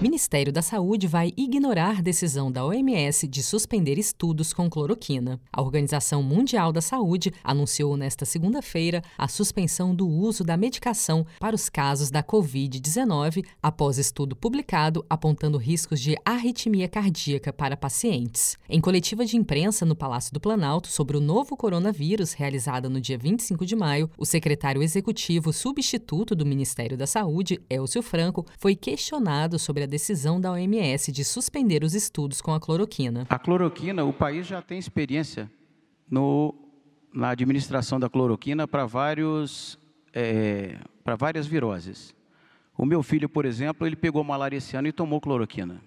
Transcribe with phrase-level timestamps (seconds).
[0.00, 5.40] Ministério da Saúde vai ignorar decisão da OMS de suspender estudos com cloroquina.
[5.52, 11.56] A Organização Mundial da Saúde anunciou nesta segunda-feira a suspensão do uso da medicação para
[11.56, 18.56] os casos da Covid-19 após estudo publicado apontando riscos de arritmia cardíaca para pacientes.
[18.68, 23.18] Em coletiva de imprensa no Palácio do Planalto sobre o novo coronavírus realizada no dia
[23.18, 29.58] 25 de maio, o secretário executivo substituto do Ministério da Saúde, Elcio Franco, foi questionado
[29.58, 33.26] sobre a decisão da OMS de suspender os estudos com a cloroquina.
[33.28, 35.50] A cloroquina, o país já tem experiência
[36.08, 36.54] no,
[37.12, 39.78] na administração da cloroquina para vários
[40.12, 42.14] é, para várias viroses.
[42.76, 45.80] O meu filho, por exemplo, ele pegou malária esse ano e tomou cloroquina.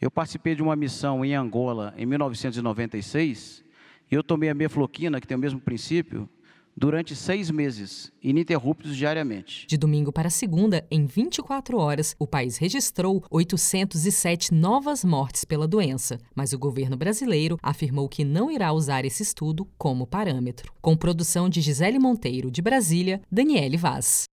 [0.00, 3.64] Eu participei de uma missão em Angola em 1996
[4.10, 6.28] e eu tomei a mefloquina, que tem o mesmo princípio,
[6.78, 9.66] durante seis meses, ininterruptos diariamente.
[9.66, 16.18] De domingo para segunda, em 24 horas, o país registrou 807 novas mortes pela doença,
[16.36, 20.72] mas o governo brasileiro afirmou que não irá usar esse estudo como parâmetro.
[20.80, 24.28] Com produção de Gisele Monteiro, de Brasília, Daniele Vaz.